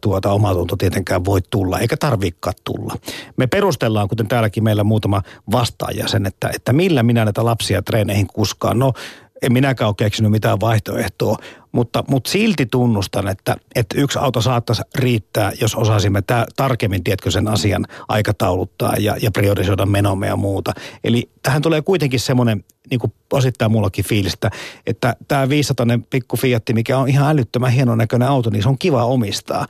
[0.00, 2.94] tuota omatunto tietenkään voi tulla, eikä tarviikaan tulla.
[3.36, 8.26] Me perustellaan, kuten täälläkin meillä muutama vastaaja sen, että, että millä minä näitä lapsia treeneihin
[8.26, 8.78] kuskaan.
[8.78, 8.92] No
[9.42, 11.36] en minäkään ole keksinyt mitään vaihtoehtoa,
[11.72, 17.30] mutta, mutta silti tunnustan, että, että yksi auto saattaisi riittää, jos osaisimme tää, tarkemmin, tiedätkö,
[17.30, 20.72] sen asian aikatauluttaa ja, ja priorisoida menomme ja muuta.
[21.04, 24.50] Eli tähän tulee kuitenkin semmoinen, niin kuin osittain mullakin fiilistä,
[24.86, 28.78] että tämä 500 pikku Fiatti, mikä on ihan älyttömän hienon näköinen auto, niin se on
[28.78, 29.66] kiva omistaa.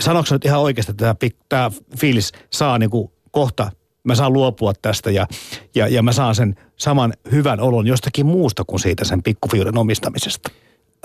[0.00, 3.70] Sanoiko nyt ihan oikeasti, että tämä, tämä fiilis saa niin kuin kohta
[4.06, 5.26] mä saan luopua tästä ja,
[5.74, 10.50] ja, ja mä saan sen saman hyvän olon jostakin muusta kuin siitä sen pikkufiuden omistamisesta.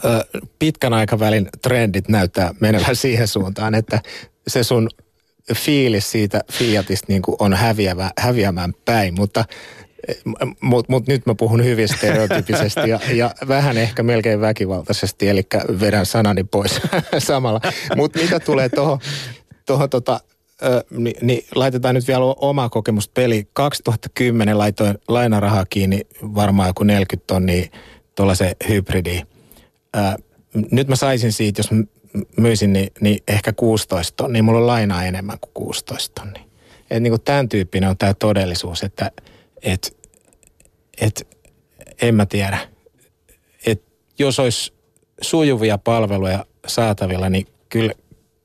[0.06, 0.26] Ö,
[0.60, 4.02] pitkän aikavälin trendit näyttää menevän siihen suuntaan, että
[4.48, 4.90] se sun
[5.56, 9.46] fiilis siitä Fiatista niin kuin on häviävä, häviämään päin, mutta
[10.62, 15.44] mutta mut nyt mä puhun hyvin stereotypisesti ja, ja vähän ehkä melkein väkivaltaisesti, eli
[15.80, 16.82] vedän sanani pois
[17.18, 17.62] samalla.
[17.96, 18.70] Mutta mitä tulee
[19.66, 20.20] tuohon tota,
[20.92, 23.48] niin, niin laitetaan nyt vielä oma kokemus peli.
[23.54, 27.66] 2010 laitoin lainarahaa kiinni varmaan joku 40 tonnia
[28.16, 29.22] tuollaisen hybridi.
[29.94, 30.18] Ää,
[30.72, 31.70] nyt mä saisin siitä, jos
[32.38, 34.44] myisin, niin, niin ehkä 16 tonnia.
[34.44, 36.44] Mulla on lainaa enemmän kuin 16 tonnia.
[36.90, 39.12] Et niin kuin tämän tyyppinen on tämä todellisuus, että
[39.62, 39.98] et,
[41.02, 41.28] et,
[42.02, 42.60] en mä tiedä.
[43.66, 43.84] Et
[44.20, 44.74] jos olisi
[45.22, 47.94] sujuvia palveluja saatavilla, niin kyllä,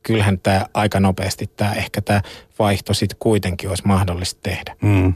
[0.06, 2.22] kyllähän tämä aika nopeasti tämä ehkä tämä
[2.58, 4.76] vaihto sitten kuitenkin olisi mahdollista tehdä.
[4.82, 5.14] Mm.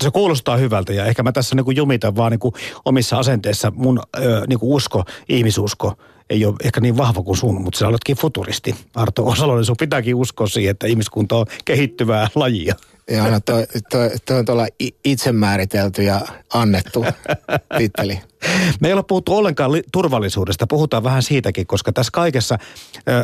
[0.00, 2.52] Se kuulostaa hyvältä ja ehkä mä tässä niinku jumitan vaan niinku
[2.84, 5.94] omissa asenteissa mun ö, niinku usko, ihmisusko
[6.30, 8.74] ei ole ehkä niin vahva kuin sun, mutta sä oletkin futuristi.
[8.94, 12.74] Arto Osalonen, sun pitääkin uskoa siihen, että ihmiskunta on kehittyvää lajia.
[13.10, 14.66] Joo, no toi, toi, toi on tuolla
[15.04, 16.20] itsemääritelty ja
[16.54, 17.04] annettu
[17.78, 18.20] titteli.
[18.80, 22.58] Me ei ole puhuttu ollenkaan li- turvallisuudesta, puhutaan vähän siitäkin, koska tässä kaikessa,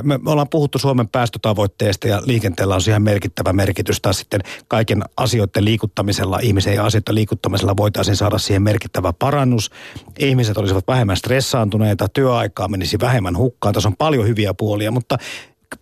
[0.03, 4.01] me ollaan puhuttu Suomen päästötavoitteesta ja liikenteellä on siihen merkittävä merkitys.
[4.01, 9.71] Tai sitten kaiken asioiden liikuttamisella, ihmisen ja asioiden liikuttamisella voitaisiin saada siihen merkittävä parannus.
[10.19, 13.75] Ihmiset olisivat vähemmän stressaantuneita, työaikaa menisi vähemmän hukkaan.
[13.75, 15.19] Tässä on paljon hyviä puolia, mutta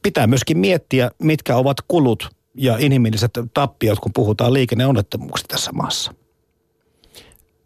[0.03, 6.15] pitää myöskin miettiä, mitkä ovat kulut ja inhimilliset tappiot, kun puhutaan liikenneonnettomuuksista tässä maassa.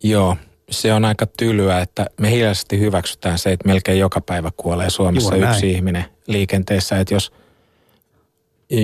[0.03, 0.37] Joo,
[0.71, 5.35] se on aika tylyä, että me hiljaisesti hyväksytään se, että melkein joka päivä kuolee Suomessa
[5.35, 5.77] Juuri yksi näin.
[5.77, 7.01] ihminen liikenteessä.
[7.01, 7.33] Että jos,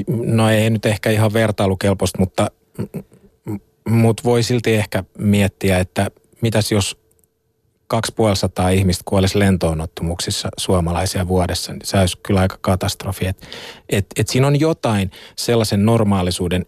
[0.09, 2.51] no ei nyt ehkä ihan vertailukelpoista, mutta,
[3.89, 7.00] mutta voi silti ehkä miettiä, että mitäs jos
[7.91, 13.27] 2500 ihmistä kuolisi lentoonnottomuuksissa suomalaisia vuodessa, niin se olisi kyllä aika katastrofi.
[13.27, 13.49] Et,
[13.89, 16.67] et, et siinä on jotain sellaisen normaalisuuden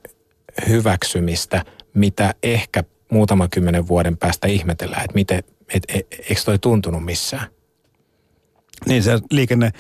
[0.69, 5.39] hyväksymistä, mitä ehkä muutaman kymmenen vuoden päästä ihmetellään, että miten,
[5.75, 7.47] et, et, eikö toi tuntunut missään?
[8.87, 9.73] Niin se liikenne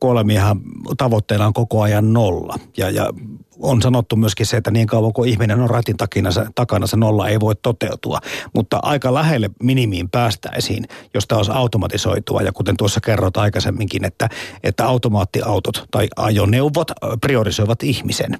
[0.00, 0.60] kuolemiahan
[0.98, 2.54] tavoitteena on koko ajan nolla.
[2.76, 3.12] Ja, ja
[3.58, 7.28] on sanottu myöskin se, että niin kauan kuin ihminen on ratin takana, takana se nolla
[7.28, 8.18] ei voi toteutua.
[8.54, 12.42] Mutta aika lähelle minimiin päästäisiin, jos tämä olisi automatisoitua.
[12.42, 14.28] Ja kuten tuossa kerrot aikaisemminkin, että,
[14.62, 16.90] että automaattiautot tai ajoneuvot
[17.20, 18.38] priorisoivat ihmisen,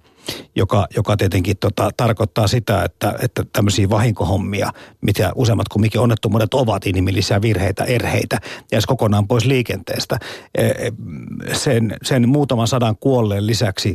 [0.56, 6.54] joka, joka tietenkin tota, tarkoittaa sitä, että, että tämmöisiä vahinkohommia, mitä useimmat kuin mikä onnettomuudet
[6.54, 8.38] ovat, inhimillisiä virheitä, erheitä,
[8.72, 10.18] jäisi kokonaan pois liikenteestä.
[10.54, 10.92] E, e,
[11.52, 13.94] sen, sen muutaman sadan kuolleen lisäksi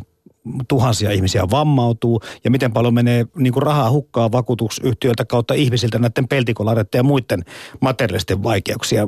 [0.68, 6.28] tuhansia ihmisiä vammautuu ja miten paljon menee niin kuin rahaa hukkaa vakuutusyhtiöiltä kautta ihmisiltä näiden
[6.28, 7.44] peltikolareiden ja muiden
[7.82, 9.08] materiaalisten vaikeuksien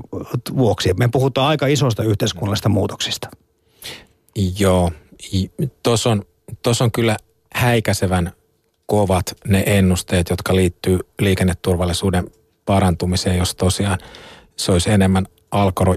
[0.57, 0.93] vuoksi.
[0.93, 3.29] Me puhutaan aika isoista yhteiskunnallisista muutoksista.
[4.59, 4.91] Joo,
[5.83, 6.23] tuossa on,
[6.61, 7.17] tos on kyllä
[7.53, 8.31] häikäisevän
[8.85, 12.31] kovat ne ennusteet, jotka liittyy liikenneturvallisuuden
[12.65, 13.97] parantumiseen, jos tosiaan
[14.55, 15.25] se olisi enemmän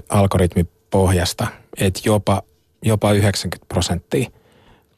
[0.09, 1.47] algoritmipohjasta,
[1.77, 2.43] että jopa,
[2.85, 4.29] jopa 90 prosenttia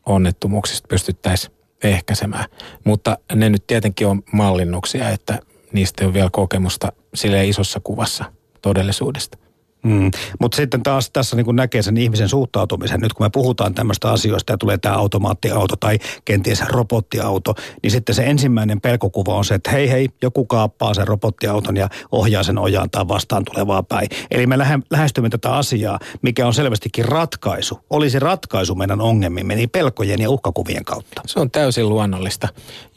[0.05, 2.45] onnettomuuksista pystyttäisiin ehkäisemään.
[2.83, 5.39] Mutta ne nyt tietenkin on mallinnuksia, että
[5.73, 8.25] niistä ole vielä kokemusta sille isossa kuvassa
[8.61, 9.37] todellisuudesta.
[9.83, 10.11] Mm.
[10.39, 12.99] Mutta sitten taas tässä niin näkee sen ihmisen suhtautumisen.
[12.99, 18.15] Nyt kun me puhutaan tämmöistä asioista ja tulee tämä automaattiauto tai kenties robottiauto, niin sitten
[18.15, 22.57] se ensimmäinen pelkokuva on se, että hei hei, joku kaappaa sen robottiauton ja ohjaa sen
[22.57, 24.07] ojaan tai vastaan tulevaa päin.
[24.31, 24.57] Eli me
[24.91, 27.79] lähestymme tätä asiaa, mikä on selvästikin ratkaisu.
[27.89, 31.21] Olisi ratkaisu meidän ongelmimme niin pelkojen ja uhkakuvien kautta.
[31.25, 32.47] Se on täysin luonnollista.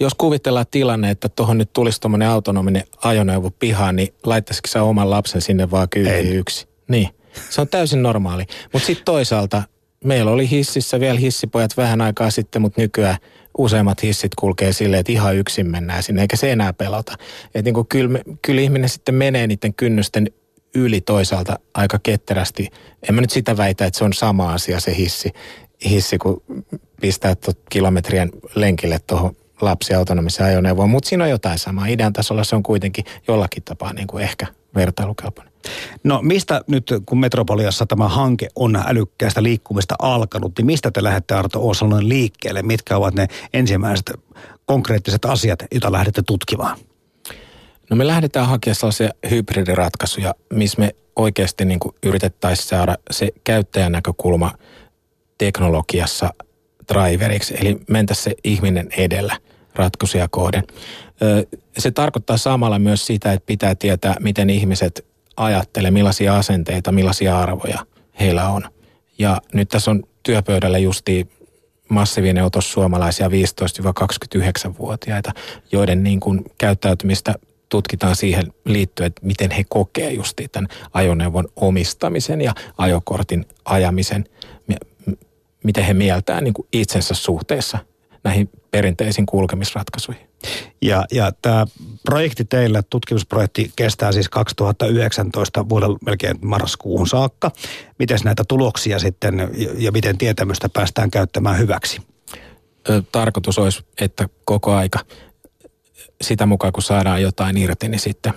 [0.01, 5.11] Jos kuvitellaan tilanne, että tuohon nyt tulisi tuommoinen autonominen ajoneuvo pihaan, niin laittaisitko sä oman
[5.11, 6.74] lapsen sinne vaan kyytiin yksi?
[6.89, 7.09] Niin.
[7.51, 8.45] Se on täysin normaali.
[8.73, 9.63] Mutta sitten toisaalta
[10.05, 13.17] meillä oli hississä vielä hissipojat vähän aikaa sitten, mutta nykyään
[13.59, 17.13] useimmat hissit kulkee silleen, että ihan yksin mennään sinne, eikä se enää pelota.
[17.55, 20.31] Että niin kyllä, kyllä ihminen sitten menee niiden kynnysten
[20.75, 22.71] yli toisaalta aika ketterästi.
[23.09, 25.33] En mä nyt sitä väitä, että se on sama asia se hissi,
[25.85, 26.43] hissi kun
[27.01, 27.35] pistää
[27.71, 31.87] kilometrien lenkille tuohon lapsiautonomiseen ajoneuvoon, mutta siinä on jotain samaa.
[31.87, 35.54] Idean tasolla se on kuitenkin jollakin tapaa niin kuin ehkä vertailukelpoinen.
[36.05, 41.35] No mistä nyt, kun Metropoliassa tämä hanke on älykkäästä liikkumista alkanut, niin mistä te lähdette
[41.35, 42.63] Arto Oosalonen liikkeelle?
[42.63, 44.13] Mitkä ovat ne ensimmäiset
[44.67, 46.79] konkreettiset asiat, joita lähdette tutkimaan?
[47.91, 54.53] No me lähdetään hakemaan sellaisia hybridiratkaisuja, missä me oikeasti niin yritettäisiin saada se käyttäjän näkökulma
[55.39, 56.31] teknologiassa
[56.93, 59.39] driveriksi, eli mentä se ihminen edellä
[59.75, 60.63] ratkaisuja kohden.
[61.79, 67.87] Se tarkoittaa samalla myös sitä, että pitää tietää, miten ihmiset ajattelee, millaisia asenteita, millaisia arvoja
[68.21, 68.63] heillä on.
[69.19, 71.29] Ja nyt tässä on työpöydällä justi
[71.89, 75.33] massiivinen otos suomalaisia 15-29-vuotiaita,
[75.73, 77.35] joiden niin kuin käyttäytymistä
[77.69, 84.25] tutkitaan siihen liittyen, että miten he kokee justi tämän ajoneuvon omistamisen ja ajokortin ajamisen,
[85.65, 87.79] miten he mieltää niin kuin itsensä suhteessa
[88.25, 90.29] näihin perinteisiin kulkemisratkaisuihin.
[90.83, 91.67] Ja, ja tämä
[92.05, 97.51] projekti teillä, tutkimusprojekti, kestää siis 2019 vuoden melkein marraskuuhun saakka.
[97.99, 102.01] Miten näitä tuloksia sitten ja miten tietämystä päästään käyttämään hyväksi?
[103.13, 104.99] Tarkoitus olisi, että koko aika
[106.21, 108.33] sitä mukaan, kun saadaan jotain irti, niin sitten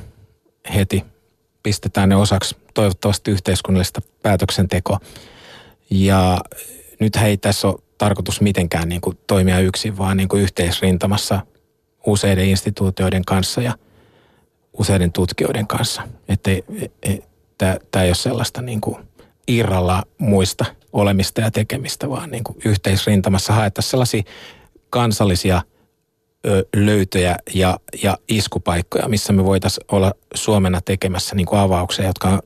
[0.76, 1.04] heti
[1.64, 5.00] pistetään ne osaksi toivottavasti yhteiskunnallista päätöksentekoa.
[5.90, 6.42] Ja
[7.00, 11.40] nyt ei tässä ole tarkoitus mitenkään niin kuin toimia yksin, vaan niin kuin yhteisrintamassa
[12.08, 13.74] useiden instituutioiden kanssa ja
[14.74, 16.02] useiden tutkijoiden kanssa.
[16.30, 16.52] Että
[17.92, 18.98] tämä ei ole sellaista niin kuin
[19.48, 24.24] irralla muista olemista ja tekemistä, vaan niin kuin yhteisrintamassa haettaisiin sellaisia
[24.90, 25.62] kansallisia
[26.46, 32.30] ö, löytöjä ja, ja iskupaikkoja, missä me voitaisiin olla Suomena tekemässä niin kuin avauksia, jotka
[32.30, 32.40] on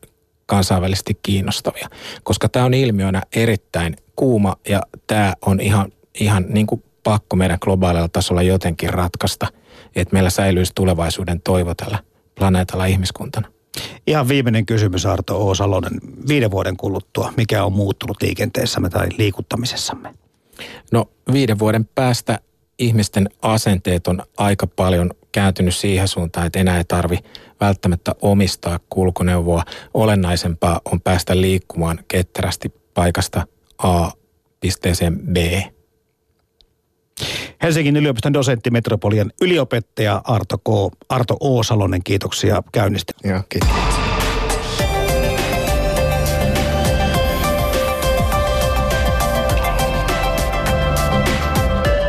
[0.46, 1.88] kansainvälisesti kiinnostavia.
[2.24, 7.58] Koska tämä on ilmiönä erittäin kuuma ja tämä on ihan, ihan niin kuin pakko meidän
[7.62, 9.48] globaalilla tasolla jotenkin ratkaista,
[9.96, 12.00] että meillä säilyisi tulevaisuuden toivo tällä
[12.36, 13.48] planeetalla ihmiskuntana.
[14.08, 15.92] Ihan viimeinen kysymys Arto Oosalonen.
[16.28, 20.14] Viiden vuoden kuluttua, mikä on muuttunut liikenteessämme tai liikuttamisessamme?
[20.92, 22.40] No viiden vuoden päästä
[22.80, 27.18] ihmisten asenteet on aika paljon kääntynyt siihen suuntaan, että enää ei tarvi
[27.60, 29.64] välttämättä omistaa kulkuneuvoa.
[29.94, 34.12] Olennaisempaa on päästä liikkumaan ketterästi paikasta A
[34.60, 35.38] pisteeseen B.
[37.64, 40.94] Helsingin yliopiston dosentti Metropolian yliopettaja Arto, K.
[41.10, 41.64] Arto O.
[41.64, 43.14] Salonen, kiitoksia käynnistä.
[43.24, 43.70] Joo, kiitos.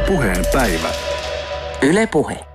[0.06, 0.88] Puheen päivä.
[1.82, 2.51] Yle Puhe.